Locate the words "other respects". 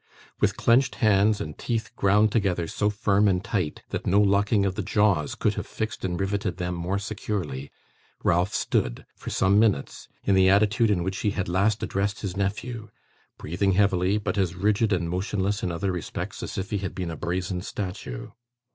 15.71-16.41